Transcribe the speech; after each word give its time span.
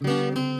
Música 0.00 0.53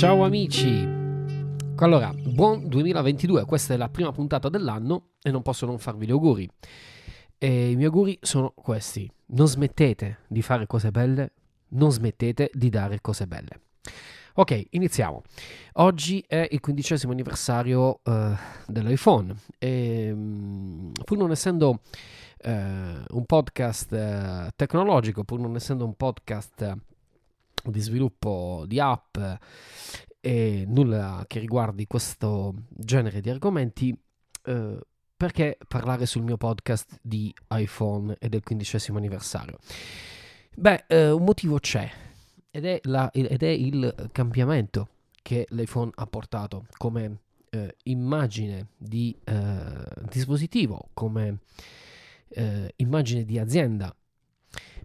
Ciao 0.00 0.24
amici! 0.24 0.88
Allora, 1.76 2.10
buon 2.14 2.68
2022, 2.68 3.44
questa 3.44 3.74
è 3.74 3.76
la 3.76 3.90
prima 3.90 4.10
puntata 4.12 4.48
dell'anno 4.48 5.10
e 5.22 5.30
non 5.30 5.42
posso 5.42 5.66
non 5.66 5.78
farvi 5.78 6.06
gli 6.06 6.10
auguri. 6.10 6.48
E 7.36 7.70
I 7.72 7.74
miei 7.74 7.88
auguri 7.88 8.18
sono 8.22 8.54
questi. 8.56 9.12
Non 9.26 9.46
smettete 9.46 10.20
di 10.26 10.40
fare 10.40 10.66
cose 10.66 10.90
belle, 10.90 11.32
non 11.72 11.92
smettete 11.92 12.48
di 12.54 12.70
dare 12.70 13.02
cose 13.02 13.26
belle. 13.26 13.60
Ok, 14.36 14.68
iniziamo. 14.70 15.20
Oggi 15.74 16.24
è 16.26 16.48
il 16.50 16.60
quindicesimo 16.60 17.12
anniversario 17.12 18.00
uh, 18.02 18.34
dell'iPhone 18.68 19.34
e 19.58 20.10
um, 20.10 20.92
pur 21.04 21.18
non 21.18 21.30
essendo 21.30 21.68
uh, 21.68 22.48
un 22.48 23.26
podcast 23.26 23.92
uh, 23.92 24.48
tecnologico, 24.56 25.24
pur 25.24 25.40
non 25.40 25.56
essendo 25.56 25.84
un 25.84 25.94
podcast 25.94 26.88
di 27.64 27.80
sviluppo 27.80 28.64
di 28.66 28.80
app 28.80 29.16
e 30.20 30.64
nulla 30.66 31.24
che 31.26 31.38
riguardi 31.38 31.86
questo 31.86 32.54
genere 32.68 33.20
di 33.20 33.30
argomenti, 33.30 33.96
eh, 34.44 34.78
perché 35.16 35.58
parlare 35.66 36.06
sul 36.06 36.22
mio 36.22 36.36
podcast 36.36 36.98
di 37.02 37.32
iPhone 37.50 38.16
e 38.18 38.28
del 38.28 38.42
quindicesimo 38.42 38.98
anniversario? 38.98 39.58
Beh, 40.56 40.84
eh, 40.88 41.10
un 41.10 41.24
motivo 41.24 41.58
c'è 41.58 41.90
ed 42.50 42.64
è, 42.64 42.80
la, 42.84 43.10
ed 43.12 43.42
è, 43.42 43.48
il 43.48 44.08
cambiamento 44.12 44.88
che 45.22 45.46
l'iPhone 45.50 45.90
ha 45.94 46.06
portato 46.06 46.66
come 46.76 47.20
eh, 47.50 47.76
immagine 47.84 48.68
di 48.76 49.16
eh, 49.24 49.34
dispositivo, 50.08 50.88
come 50.94 51.40
eh, 52.28 52.72
immagine 52.76 53.24
di 53.24 53.38
azienda 53.38 53.94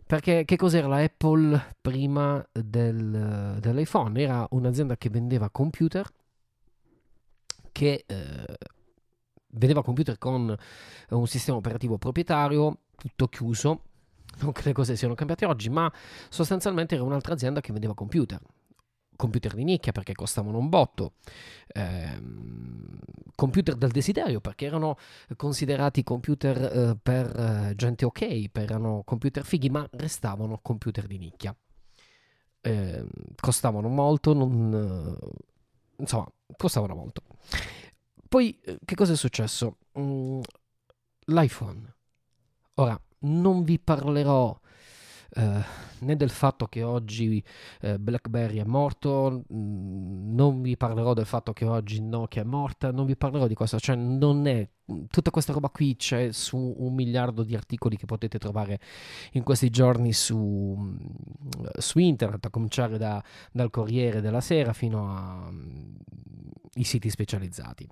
perché 0.06 0.46
che 0.46 0.56
cos'era 0.56 0.88
la 0.88 0.98
Apple 0.98 1.76
prima 1.82 2.46
del, 2.52 3.58
dell'iPhone? 3.60 4.22
Era 4.22 4.46
un'azienda 4.52 4.98
che 4.98 5.10
vendeva 5.10 5.50
computer, 5.50 6.08
che 7.72 8.04
eh, 8.06 8.58
vendeva 9.48 9.84
computer 9.84 10.18
con 10.18 10.56
un 11.10 11.28
sistema 11.28 11.58
operativo 11.58 11.98
proprietario, 11.98 12.80
tutto 12.96 13.28
chiuso. 13.28 13.82
Non 14.38 14.52
che 14.52 14.64
le 14.66 14.74
cose 14.74 14.96
siano 14.96 15.16
cambiate 15.16 15.46
oggi, 15.46 15.70
ma 15.70 15.92
sostanzialmente 16.30 16.96
era 16.96 17.04
un'altra 17.04 17.34
azienda 17.34 17.62
che 17.62 17.72
vendeva 17.72 17.94
computer 17.94 18.40
computer 19.16 19.54
di 19.54 19.64
nicchia 19.64 19.92
perché 19.92 20.14
costavano 20.14 20.58
un 20.58 20.70
botto, 20.70 21.14
ehm, 21.68 23.00
computer 23.36 23.76
del 23.76 23.92
desiderio 23.92 24.42
perché 24.42 24.66
erano 24.66 24.98
considerati 25.36 26.04
computer 26.04 26.58
eh, 26.58 26.98
per 27.02 27.26
eh, 27.36 27.76
gente 27.76 28.06
ok, 28.06 28.50
erano 28.54 29.04
computer 29.06 29.44
fighi, 29.44 29.70
ma 29.70 29.88
restavano 29.92 30.60
computer 30.62 31.08
di 31.08 31.18
nicchia. 31.18 31.56
Eh, 32.62 33.06
costavano 33.40 33.88
molto, 33.90 34.34
non, 34.34 35.18
insomma, 35.98 36.28
costavano 36.58 36.96
molto. 36.96 37.22
Poi, 38.28 38.60
eh, 38.62 38.80
che 38.84 38.96
cosa 38.96 39.14
è 39.14 39.16
successo? 39.16 39.78
Mm, 40.00 40.42
L'iPhone. 41.28 41.94
Ora, 42.76 43.00
non 43.20 43.64
vi 43.64 43.80
parlerò 43.80 44.60
eh, 45.32 45.64
né 46.00 46.16
del 46.16 46.30
fatto 46.30 46.68
che 46.68 46.84
oggi 46.84 47.44
eh, 47.82 48.00
BlackBerry 48.00 48.60
è 48.60 48.64
morto, 48.64 49.44
mh, 49.48 49.58
mm, 49.58 50.36
non 50.36 50.62
vi 50.62 50.78
parlerò 50.78 51.14
del 51.14 51.26
fatto 51.26 51.54
che 51.54 51.66
oggi 51.66 52.02
Nokia 52.02 52.42
è 52.42 52.46
morta, 52.46 52.92
non 52.92 53.06
vi 53.06 53.16
parlerò 53.16 53.48
di 53.48 53.56
questo, 53.56 53.80
cioè 53.80 53.96
non 53.96 54.48
è 54.48 54.68
tutta 55.10 55.32
questa 55.32 55.52
roba 55.52 55.70
qui 55.70 55.96
c'è 55.96 56.32
su 56.32 56.58
un 56.78 56.94
miliardo 56.94 57.44
di 57.44 57.56
articoli 57.56 57.98
che 57.98 58.06
potete 58.06 58.38
trovare 58.38 58.80
in 59.32 59.44
questi 59.44 59.70
giorni 59.70 60.14
su, 60.14 60.76
mm, 60.78 60.96
su 61.78 62.00
internet, 62.00 62.46
a 62.46 62.50
cominciare 62.50 62.98
da, 62.98 63.24
dal 63.52 63.70
Corriere 63.70 64.22
della 64.22 64.42
Sera 64.42 64.74
fino 64.74 65.46
ai 65.46 65.52
mm, 65.52 66.82
siti 66.82 67.10
specializzati. 67.10 67.88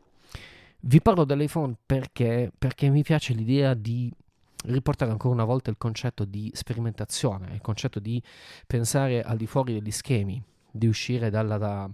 Vi 0.86 1.02
parlo 1.02 1.24
dell'iPhone 1.24 1.76
perché, 1.86 2.52
perché 2.58 2.90
mi 2.90 3.04
piace 3.04 3.34
l'idea 3.34 3.74
di 3.74 4.12
riportare 4.64 5.12
ancora 5.12 5.34
una 5.34 5.44
volta 5.44 5.70
il 5.70 5.78
concetto 5.78 6.26
di 6.26 6.52
sperimentazione, 6.54 7.54
il 7.54 7.62
concetto 7.62 8.00
di 8.00 8.22
pensare 8.66 9.22
al 9.22 9.38
di 9.38 9.48
fuori 9.48 9.74
degli 9.74 9.92
schemi, 9.92 10.42
di 10.72 10.88
uscire 10.88 11.30
dalla, 11.30 11.58
da, 11.58 11.90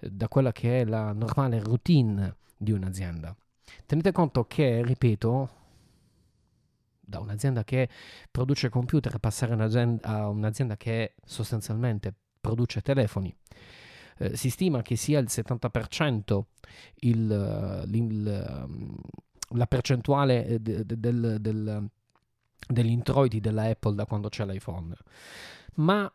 da 0.00 0.28
quella 0.28 0.52
che 0.52 0.80
è 0.80 0.84
la 0.84 1.12
normale 1.12 1.60
routine 1.60 2.36
di 2.56 2.72
un'azienda. 2.72 3.36
Tenete 3.86 4.12
conto 4.12 4.44
che, 4.46 4.82
ripeto, 4.82 5.50
da 7.00 7.18
un'azienda 7.20 7.64
che 7.64 7.88
produce 8.30 8.68
computer 8.68 9.18
passare 9.18 9.52
a 10.02 10.28
un'azienda 10.28 10.76
che 10.76 11.14
sostanzialmente 11.24 12.14
produce 12.40 12.80
telefoni. 12.80 13.34
Eh, 14.18 14.36
si 14.36 14.48
stima 14.48 14.82
che 14.82 14.96
sia 14.96 15.18
il 15.18 15.26
70% 15.28 16.42
il, 17.00 17.88
il, 17.92 18.68
la 19.48 19.66
percentuale 19.66 20.58
del, 20.60 20.84
del, 20.84 21.36
del, 21.40 21.90
degli 22.66 22.90
introiti 22.90 23.40
della 23.40 23.64
Apple 23.64 23.94
da 23.94 24.06
quando 24.06 24.28
c'è 24.28 24.44
l'iPhone. 24.44 24.94
Ma 25.76 26.10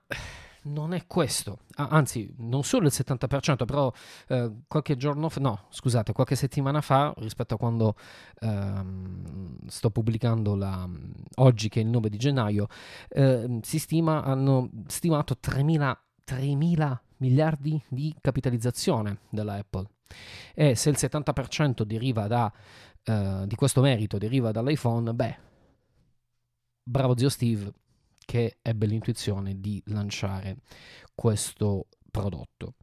non 0.62 0.94
è 0.94 1.06
questo, 1.08 1.60
anzi 1.76 2.34
non 2.40 2.64
solo 2.64 2.88
il 2.88 2.94
70%, 2.94 3.66
però 3.66 3.92
eh, 4.28 4.52
qualche 4.68 4.98
giorno 4.98 5.30
fa, 5.30 5.40
no 5.40 5.66
scusate, 5.70 6.12
qualche 6.12 6.36
settimana 6.36 6.82
fa 6.82 7.14
rispetto 7.18 7.54
a 7.54 7.58
quando 7.58 7.96
ehm, 8.42 9.68
sto 9.68 9.90
pubblicando 9.90 10.56
la, 10.56 10.88
oggi 11.36 11.70
che 11.70 11.80
è 11.80 11.84
il 11.84 11.90
9 11.90 12.10
di 12.10 12.18
gennaio, 12.18 12.68
eh, 13.08 13.60
si 13.62 13.80
stima, 13.80 14.24
hanno 14.24 14.70
stimato 14.88 15.38
3.000, 15.42 15.98
3.000 16.28 16.98
miliardi 17.18 17.82
di 17.88 18.16
capitalizzazione 18.20 19.20
della 19.30 19.56
Apple 19.56 19.88
e 20.54 20.76
se 20.76 20.90
il 20.90 20.96
70% 20.98 21.84
deriva 21.84 22.28
da, 22.28 22.52
eh, 23.04 23.44
di 23.46 23.56
questo 23.56 23.82
merito 23.82 24.18
deriva 24.18 24.52
dall'iPhone, 24.52 25.14
beh 25.14 25.48
bravo 26.90 27.16
zio 27.16 27.30
Steve 27.30 27.72
che 28.18 28.58
ebbe 28.62 28.88
l'intuizione 28.88 29.60
di 29.60 29.82
lanciare 29.88 30.58
questo 31.14 31.88
prodotto. 32.10 32.74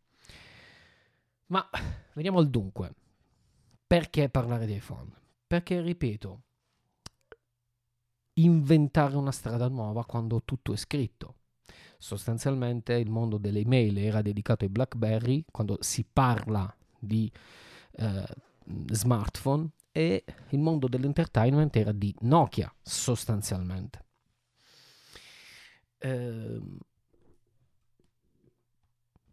Ma 1.47 1.69
veniamo 2.15 2.39
al 2.39 2.49
dunque. 2.49 2.95
Perché 3.87 4.29
parlare 4.29 4.67
di 4.67 4.75
iPhone? 4.75 5.11
Perché, 5.47 5.81
ripeto, 5.81 6.41
inventare 8.35 9.17
una 9.17 9.31
strada 9.31 9.69
nuova 9.69 10.05
quando 10.05 10.43
tutto 10.45 10.73
è 10.73 10.77
scritto. 10.77 11.35
Sostanzialmente 11.99 12.95
il 12.95 13.11
mondo 13.11 13.39
delle 13.39 13.61
email 13.61 13.99
era 13.99 14.23
dedicato 14.23 14.65
ai 14.65 14.71
BlackBerry, 14.71 15.45
quando 15.51 15.79
si 15.81 16.05
parla 16.05 16.73
di 16.99 17.31
eh, 17.93 18.27
smartphone, 18.91 19.71
e 19.93 20.25
il 20.51 20.59
mondo 20.59 20.89
dell'entertainment 20.89 21.75
era 21.77 21.93
di 21.93 22.15
Nokia 22.21 22.73
sostanzialmente. 22.83 24.06
Eh, 25.99 26.61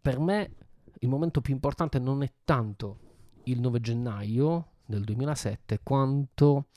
per 0.02 0.20
me 0.20 0.56
il 1.00 1.10
momento 1.10 1.42
più 1.42 1.54
importante 1.54 2.00
non 2.00 2.24
è 2.24 2.32
tanto 2.44 3.00
il 3.46 3.60
9 3.60 3.80
gennaio 3.80 4.72
del 4.86 5.04
2007 5.04 5.80
quanto 5.84 6.68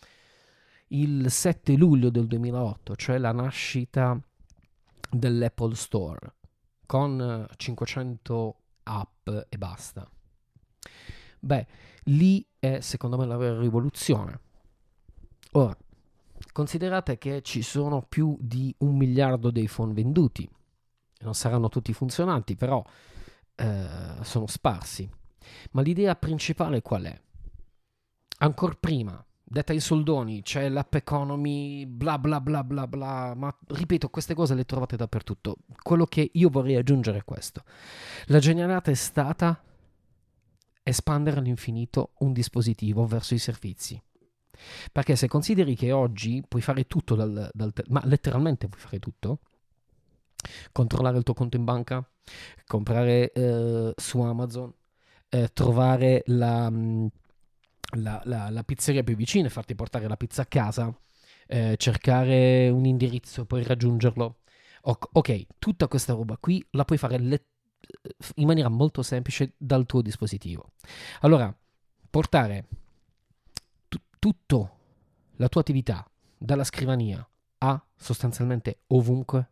il 0.88 1.30
7 1.30 1.74
luglio 1.74 2.10
del 2.10 2.26
2008, 2.26 2.96
cioè 2.96 3.18
la 3.18 3.32
nascita 3.32 4.20
dell'Apple 5.10 5.74
Store 5.74 6.34
con 6.86 7.46
500 7.56 8.60
app 8.84 9.28
e 9.48 9.58
basta. 9.58 10.08
Beh, 11.40 11.66
lì 12.04 12.46
è 12.58 12.80
secondo 12.80 13.16
me 13.16 13.26
la 13.26 13.36
vera 13.36 13.58
rivoluzione. 13.58 14.40
Ora, 15.52 15.76
considerate 16.52 17.18
che 17.18 17.42
ci 17.42 17.62
sono 17.62 18.02
più 18.02 18.36
di 18.40 18.74
un 18.78 18.96
miliardo 18.96 19.50
di 19.50 19.62
iPhone 19.62 19.92
venduti. 19.92 20.48
Non 21.20 21.34
saranno 21.34 21.68
tutti 21.68 21.92
funzionanti, 21.92 22.56
però 22.56 22.84
eh, 23.54 23.86
sono 24.22 24.46
sparsi. 24.46 25.08
Ma 25.72 25.82
l'idea 25.82 26.14
principale 26.16 26.82
qual 26.82 27.04
è? 27.04 27.20
Ancora 28.38 28.76
prima, 28.78 29.24
detta 29.42 29.72
in 29.72 29.80
soldoni, 29.80 30.42
c'è 30.42 30.68
l'app 30.68 30.94
economy, 30.94 31.86
bla 31.86 32.18
bla 32.18 32.40
bla 32.40 32.62
bla 32.64 32.86
bla, 32.86 33.32
ma 33.34 33.56
ripeto, 33.68 34.08
queste 34.08 34.34
cose 34.34 34.54
le 34.54 34.64
trovate 34.64 34.96
dappertutto. 34.96 35.56
Quello 35.82 36.04
che 36.04 36.30
io 36.32 36.48
vorrei 36.50 36.76
aggiungere 36.76 37.18
è 37.18 37.24
questo. 37.24 37.62
La 38.26 38.38
genialata 38.38 38.90
è 38.90 38.94
stata 38.94 39.62
espandere 40.82 41.38
all'infinito 41.38 42.12
un 42.18 42.32
dispositivo 42.32 43.06
verso 43.06 43.34
i 43.34 43.38
servizi. 43.38 44.00
Perché 44.92 45.16
se 45.16 45.28
consideri 45.28 45.74
che 45.74 45.92
oggi 45.92 46.42
puoi 46.46 46.62
fare 46.62 46.86
tutto 46.86 47.14
dal, 47.14 47.50
dal 47.52 47.72
ma 47.88 48.02
letteralmente 48.04 48.68
puoi 48.68 48.80
fare 48.80 48.98
tutto, 48.98 49.40
controllare 50.72 51.18
il 51.18 51.22
tuo 51.22 51.34
conto 51.34 51.56
in 51.56 51.64
banca, 51.64 52.08
comprare 52.66 53.32
eh, 53.32 53.92
su 53.96 54.20
Amazon, 54.20 54.72
eh, 55.28 55.48
trovare 55.52 56.22
la, 56.26 56.70
mm, 56.70 57.06
la, 57.98 58.20
la, 58.24 58.50
la, 58.50 58.62
pizzeria 58.62 59.02
più 59.02 59.16
vicina 59.16 59.46
e 59.46 59.50
farti 59.50 59.74
portare 59.74 60.08
la 60.08 60.16
pizza 60.16 60.42
a 60.42 60.46
casa, 60.46 60.94
eh, 61.46 61.76
cercare 61.76 62.68
un 62.68 62.84
indirizzo, 62.84 63.44
poi 63.44 63.62
raggiungerlo. 63.62 64.38
O- 64.82 64.98
ok, 65.12 65.46
tutta 65.58 65.88
questa 65.88 66.12
roba 66.12 66.36
qui 66.38 66.64
la 66.70 66.84
puoi 66.84 66.98
fare 66.98 67.18
letteralmente 67.18 67.54
in 68.36 68.46
maniera 68.46 68.68
molto 68.68 69.02
semplice 69.02 69.54
dal 69.56 69.86
tuo 69.86 70.02
dispositivo. 70.02 70.72
Allora, 71.20 71.54
portare 72.10 72.66
tutto 74.26 74.78
la 75.36 75.48
tua 75.48 75.60
attività 75.60 76.04
dalla 76.36 76.64
scrivania 76.64 77.24
a 77.58 77.86
sostanzialmente 77.94 78.80
ovunque, 78.88 79.50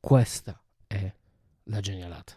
questa 0.00 0.60
è 0.88 1.14
la 1.62 1.78
genialata. 1.78 2.32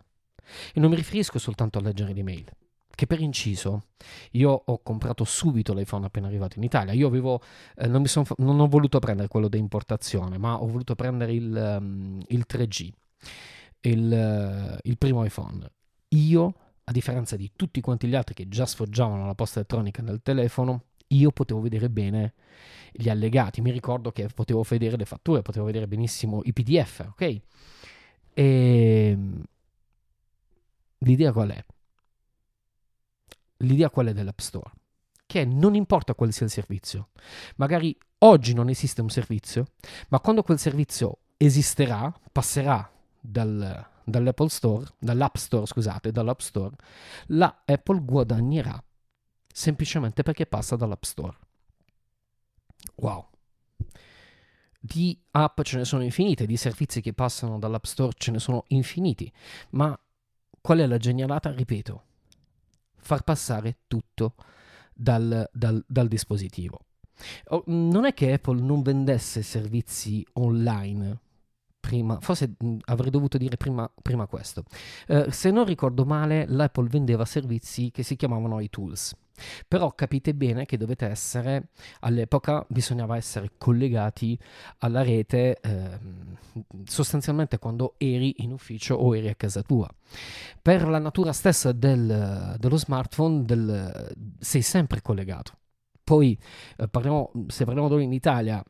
E 0.71 0.79
non 0.79 0.91
mi 0.91 0.95
riferisco 0.95 1.39
soltanto 1.39 1.79
a 1.79 1.81
leggere 1.81 2.13
l'email, 2.13 2.45
che 2.87 3.07
per 3.07 3.19
inciso 3.19 3.87
io 4.33 4.61
ho 4.63 4.79
comprato 4.83 5.23
subito 5.23 5.73
l'iPhone 5.73 6.05
appena 6.05 6.27
arrivato 6.27 6.59
in 6.59 6.63
Italia. 6.63 6.93
Io 6.93 7.07
avevo, 7.07 7.41
eh, 7.75 7.87
non, 7.87 8.05
son, 8.05 8.25
non, 8.37 8.59
ho 8.59 8.67
voluto 8.67 8.99
prendere 8.99 9.27
quello 9.27 9.47
da 9.47 9.57
importazione, 9.57 10.37
ma 10.37 10.61
ho 10.61 10.67
voluto 10.67 10.93
prendere 10.93 11.33
il, 11.33 11.77
um, 11.79 12.21
il 12.27 12.45
3G 12.47 12.91
il, 13.81 14.79
il 14.83 14.97
primo 14.99 15.25
iPhone. 15.25 15.67
Io, 16.09 16.53
a 16.89 16.91
differenza 16.91 17.35
di 17.35 17.51
tutti 17.55 17.81
quanti 17.81 18.07
gli 18.07 18.15
altri 18.15 18.33
che 18.33 18.47
già 18.47 18.65
sfoggiavano 18.65 19.27
la 19.27 19.35
posta 19.35 19.59
elettronica 19.59 20.01
nel 20.01 20.21
telefono, 20.23 20.85
io 21.09 21.31
potevo 21.31 21.61
vedere 21.61 21.87
bene 21.87 22.33
gli 22.91 23.09
allegati. 23.09 23.61
Mi 23.61 23.69
ricordo 23.71 24.11
che 24.11 24.27
potevo 24.33 24.63
vedere 24.67 24.97
le 24.97 25.05
fatture, 25.05 25.43
potevo 25.43 25.65
vedere 25.65 25.87
benissimo 25.87 26.41
i 26.45 26.51
PDF, 26.51 27.05
ok? 27.11 27.21
E 27.21 27.41
ehm, 28.33 29.43
l'idea 30.99 31.31
qual 31.31 31.49
è? 31.51 31.65
L'idea 33.57 33.91
qual 33.91 34.07
è 34.07 34.13
dell'App 34.13 34.39
Store? 34.39 34.71
Che 35.27 35.45
non 35.45 35.75
importa 35.75 36.15
quale 36.15 36.31
sia 36.31 36.47
il 36.47 36.51
servizio. 36.51 37.09
Magari 37.57 37.95
oggi 38.19 38.55
non 38.55 38.67
esiste 38.67 39.01
un 39.01 39.09
servizio, 39.09 39.67
ma 40.07 40.19
quando 40.19 40.41
quel 40.41 40.57
servizio 40.57 41.19
esisterà, 41.37 42.11
passerà 42.31 42.91
dal, 43.19 43.87
dall'Apple 44.09 44.49
Store, 44.49 44.85
dall'App 44.99 45.35
Store, 45.35 45.65
scusate, 45.65 46.11
dall'App 46.11 46.39
Store, 46.39 46.75
la 47.27 47.63
Apple 47.65 48.03
guadagnerà 48.03 48.81
semplicemente 49.51 50.23
perché 50.23 50.45
passa 50.45 50.75
dall'App 50.75 51.03
Store. 51.03 51.37
Wow. 52.95 53.27
Di 54.81 55.21
app 55.31 55.61
ce 55.61 55.77
ne 55.77 55.85
sono 55.85 56.03
infinite, 56.03 56.45
di 56.45 56.55
servizi 56.55 57.01
che 57.01 57.13
passano 57.13 57.59
dall'App 57.59 57.83
Store 57.83 58.13
ce 58.17 58.31
ne 58.31 58.39
sono 58.39 58.63
infiniti, 58.67 59.31
ma 59.71 59.97
qual 60.61 60.79
è 60.79 60.85
la 60.85 60.97
genialata? 60.97 61.51
Ripeto, 61.51 62.03
far 62.95 63.23
passare 63.23 63.79
tutto 63.87 64.35
dal, 64.93 65.49
dal, 65.51 65.83
dal 65.85 66.07
dispositivo. 66.07 66.85
Oh, 67.47 67.63
non 67.67 68.05
è 68.05 68.13
che 68.13 68.31
Apple 68.31 68.61
non 68.61 68.81
vendesse 68.81 69.41
servizi 69.41 70.25
online 70.33 71.19
prima, 71.89 72.19
forse 72.21 72.53
mh, 72.55 72.75
avrei 72.85 73.09
dovuto 73.09 73.39
dire 73.39 73.57
prima, 73.57 73.91
prima 73.99 74.27
questo. 74.27 74.63
Uh, 75.07 75.31
se 75.31 75.49
non 75.49 75.65
ricordo 75.65 76.05
male, 76.05 76.45
l'Apple 76.47 76.87
vendeva 76.87 77.25
servizi 77.25 77.89
che 77.89 78.03
si 78.03 78.15
chiamavano 78.15 78.59
iTools. 78.59 79.15
Però 79.67 79.91
capite 79.95 80.35
bene 80.35 80.65
che 80.65 80.77
dovete 80.77 81.07
essere, 81.07 81.69
all'epoca 82.01 82.63
bisognava 82.67 83.15
essere 83.15 83.53
collegati 83.57 84.37
alla 84.79 85.01
rete 85.01 85.59
eh, 85.61 85.99
sostanzialmente 86.83 87.57
quando 87.57 87.95
eri 87.97 88.43
in 88.43 88.51
ufficio 88.51 88.95
o 88.95 89.15
eri 89.15 89.29
a 89.29 89.35
casa 89.35 89.63
tua. 89.63 89.89
Per 90.61 90.87
la 90.87 90.99
natura 90.99 91.31
stessa 91.31 91.71
del, 91.71 92.55
dello 92.59 92.77
smartphone 92.77 93.45
del, 93.45 94.13
sei 94.37 94.61
sempre 94.61 95.01
collegato. 95.01 95.53
Poi 96.03 96.37
eh, 96.77 96.87
parliamo, 96.87 97.31
se 97.47 97.63
parliamo 97.63 97.97
in 97.97 98.11
Italia, 98.11 98.63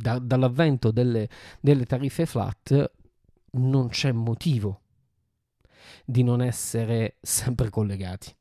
da, 0.00 0.18
dall'avvento 0.18 0.90
delle, 0.90 1.28
delle 1.60 1.84
tariffe 1.84 2.26
flat 2.26 2.92
non 3.52 3.88
c'è 3.88 4.12
motivo 4.12 4.80
di 6.04 6.22
non 6.22 6.40
essere 6.40 7.16
sempre 7.20 7.68
collegati. 7.68 8.34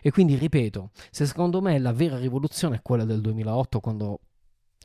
E 0.00 0.10
quindi 0.10 0.36
ripeto, 0.36 0.90
se 1.10 1.26
secondo 1.26 1.60
me 1.60 1.78
la 1.78 1.92
vera 1.92 2.18
rivoluzione 2.18 2.76
è 2.76 2.82
quella 2.82 3.04
del 3.04 3.20
2008 3.20 3.80
quando 3.80 4.20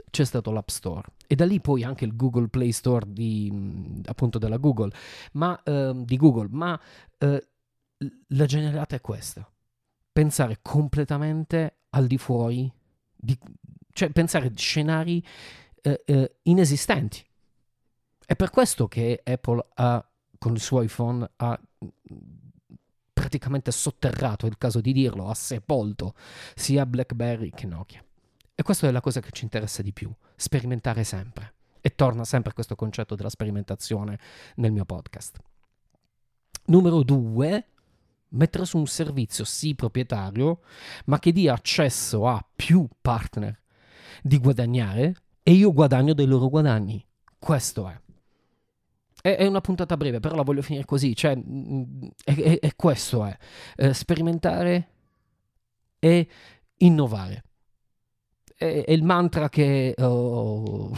c'è 0.09 0.25
stato 0.25 0.51
l'App 0.51 0.69
Store 0.69 1.07
e 1.27 1.35
da 1.35 1.45
lì 1.45 1.59
poi 1.59 1.83
anche 1.83 2.05
il 2.05 2.15
Google 2.15 2.47
Play 2.47 2.71
Store 2.71 3.05
di, 3.07 4.01
appunto 4.05 4.37
della 4.37 4.57
Google, 4.57 4.91
ma, 5.33 5.61
eh, 5.63 5.93
di 5.95 6.17
Google, 6.17 6.47
ma 6.51 6.79
eh, 7.17 7.47
la 8.29 8.45
generata 8.45 8.95
è 8.95 9.01
questa, 9.01 9.49
pensare 10.11 10.59
completamente 10.61 11.77
al 11.91 12.07
di 12.07 12.17
fuori, 12.17 12.71
di, 13.15 13.37
cioè 13.93 14.09
pensare 14.11 14.47
a 14.47 14.51
scenari 14.55 15.23
eh, 15.81 16.01
eh, 16.05 16.35
inesistenti. 16.43 17.25
È 18.25 18.35
per 18.35 18.49
questo 18.49 18.87
che 18.87 19.21
Apple 19.23 19.65
ha, 19.75 20.07
con 20.37 20.53
il 20.53 20.59
suo 20.61 20.81
iPhone, 20.81 21.29
ha 21.35 21.59
praticamente 23.13 23.71
sotterrato, 23.71 24.45
è 24.45 24.49
il 24.49 24.57
caso 24.57 24.81
di 24.81 24.93
dirlo, 24.93 25.29
ha 25.29 25.35
sepolto 25.35 26.15
sia 26.55 26.85
BlackBerry 26.85 27.51
che 27.51 27.65
Nokia. 27.65 28.03
E 28.55 28.63
questa 28.63 28.87
è 28.87 28.91
la 28.91 29.01
cosa 29.01 29.19
che 29.19 29.31
ci 29.31 29.43
interessa 29.43 29.81
di 29.81 29.91
più, 29.91 30.11
sperimentare 30.35 31.03
sempre. 31.03 31.55
E 31.81 31.95
torna 31.95 32.23
sempre 32.25 32.53
questo 32.53 32.75
concetto 32.75 33.15
della 33.15 33.29
sperimentazione 33.29 34.19
nel 34.55 34.71
mio 34.71 34.85
podcast. 34.85 35.39
Numero 36.65 37.01
due, 37.03 37.67
mettere 38.29 38.65
su 38.65 38.77
un 38.77 38.87
servizio 38.87 39.43
sì 39.43 39.73
proprietario, 39.73 40.61
ma 41.05 41.17
che 41.17 41.31
dia 41.31 41.53
accesso 41.53 42.27
a 42.27 42.45
più 42.55 42.87
partner 43.01 43.59
di 44.21 44.37
guadagnare 44.37 45.15
e 45.43 45.51
io 45.51 45.73
guadagno 45.73 46.13
dei 46.13 46.25
loro 46.25 46.49
guadagni. 46.49 47.05
Questo 47.37 47.87
è. 47.87 47.99
È, 49.21 49.45
una 49.45 49.61
puntata 49.61 49.97
breve, 49.97 50.19
però 50.19 50.35
la 50.35 50.41
voglio 50.41 50.61
finire 50.61 50.85
così. 50.85 51.15
Cioè, 51.15 51.35
mm, 51.35 52.03
è, 52.23 52.33
è, 52.33 52.59
è 52.59 52.75
questo 52.75 53.25
è. 53.25 53.37
Eh, 53.75 53.93
sperimentare 53.93 54.89
e 55.99 56.27
innovare. 56.77 57.43
È, 58.61 58.91
il 58.91 59.03
mantra 59.03 59.49
che 59.49 59.95
ho, 59.97 60.91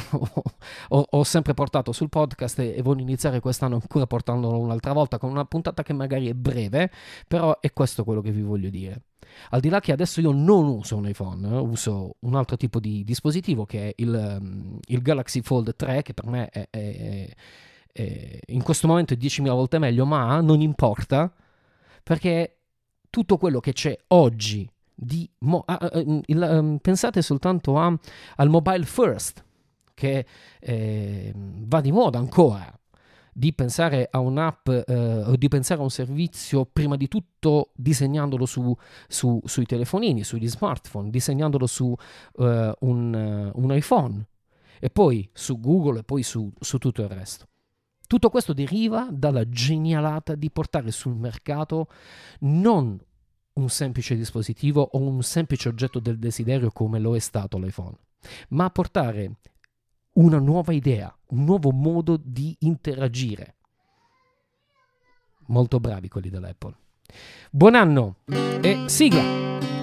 ho, 0.89 1.05
ho, 1.09 1.23
sempre 1.23 1.53
portato 1.53 1.93
sul 1.93 2.09
podcast 2.09 2.59
e, 2.59 2.81
voglio 2.81 3.03
iniziare 3.03 3.39
quest'anno 3.39 3.75
ancora 3.75 4.05
portandolo 4.05 4.59
un'altra 4.59 4.91
volta 4.91 5.17
con 5.17 5.29
una 5.29 5.45
puntata 5.45 5.81
che 5.81 5.93
magari 5.93 6.27
è 6.27 6.33
breve, 6.33 6.91
però 7.25 7.57
è 7.61 7.71
questo 7.71 8.03
quello 8.03 8.19
che 8.19 8.31
vi 8.31 8.41
voglio 8.41 8.69
dire. 8.69 9.03
Al 9.51 9.61
di 9.61 9.69
là 9.69 9.79
che 9.79 9.93
adesso 9.93 10.19
io 10.19 10.33
non 10.33 10.65
uso 10.65 10.97
un 10.97 11.07
iPhone, 11.07 11.47
eh, 11.47 11.57
uso 11.57 12.17
un 12.19 12.35
altro 12.35 12.57
tipo 12.57 12.81
di 12.81 13.05
dispositivo 13.05 13.65
che 13.65 13.89
è 13.89 13.93
il, 13.95 14.37
um, 14.41 14.77
il 14.87 15.01
Galaxy 15.01 15.41
Fold 15.41 15.73
3, 15.77 16.01
che 16.01 16.13
per 16.13 16.25
me 16.25 16.49
è, 16.49 16.67
è, 16.69 17.29
è, 17.93 18.39
in 18.47 18.61
questo 18.61 18.87
momento 18.87 19.13
è 19.13 19.17
10.000 19.17 19.49
volte 19.51 19.79
meglio, 19.79 20.05
ma 20.05 20.41
non 20.41 20.59
importa, 20.59 21.33
perché 22.03 22.57
tutto 23.09 23.37
quello 23.37 23.61
che 23.61 23.71
c'è 23.71 23.97
oggi 24.07 24.69
di... 24.95 25.29
Mo- 25.39 25.63
ah, 25.65 25.89
uh, 25.93 26.21
il, 26.25 26.47
um, 26.49 26.77
pensate 26.77 27.21
soltanto 27.21 27.77
a, 27.77 27.97
al 28.35 28.49
mobile 28.49 28.83
first, 28.83 29.43
che 29.93 30.25
eh, 30.59 31.33
va 31.35 31.81
di 31.81 31.91
moda 31.91 32.19
ancora 32.19 32.71
di 33.35 33.51
pensare 33.53 34.07
a 34.11 34.19
un'app 34.19 34.69
eh, 34.69 35.23
o 35.25 35.35
di 35.35 35.47
pensare 35.47 35.79
a 35.79 35.83
un 35.83 35.89
servizio 35.89 36.65
prima 36.71 36.95
di 36.95 37.07
tutto 37.07 37.71
disegnandolo 37.73 38.45
su, 38.45 38.75
su, 39.07 39.41
sui 39.43 39.65
telefonini, 39.65 40.23
sugli 40.23 40.47
smartphone, 40.47 41.09
disegnandolo 41.09 41.65
su 41.65 41.85
uh, 41.85 42.43
un, 42.43 43.51
un, 43.53 43.75
iPhone 43.75 44.27
e 44.79 44.89
poi 44.91 45.27
su 45.33 45.59
Google 45.59 45.99
e 45.99 46.03
poi 46.03 46.21
su, 46.21 46.51
su 46.59 46.77
tutto 46.77 47.01
il 47.01 47.09
resto. 47.09 47.47
Tutto 48.05 48.29
questo 48.29 48.53
deriva 48.53 49.07
dalla 49.09 49.49
genialata 49.49 50.35
di 50.35 50.51
portare 50.51 50.91
sul 50.91 51.15
mercato 51.15 51.87
non 52.41 52.99
un 53.53 53.69
semplice 53.69 54.15
dispositivo 54.15 54.81
o 54.81 54.99
un 54.99 55.21
semplice 55.21 55.69
oggetto 55.69 55.99
del 55.99 56.17
desiderio 56.17 56.71
come 56.71 56.99
lo 56.99 57.15
è 57.15 57.19
stato 57.19 57.57
l'iPhone, 57.57 57.97
ma 58.49 58.69
portare 58.69 59.37
una 60.13 60.39
nuova 60.39 60.73
idea, 60.73 61.15
un 61.27 61.43
nuovo 61.43 61.71
modo 61.71 62.19
di 62.21 62.55
interagire. 62.59 63.55
Molto 65.47 65.79
bravi 65.79 66.07
quelli 66.07 66.29
dell'Apple. 66.29 66.75
Buon 67.51 67.75
anno 67.75 68.17
e 68.61 68.83
sigla! 68.87 69.82